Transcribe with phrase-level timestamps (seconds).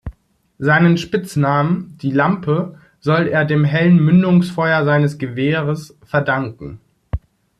[0.57, 6.79] Seinen Spitznamen, die Lampe, soll er dem hellen Mündungsfeuer seines Gewehrs verdanken.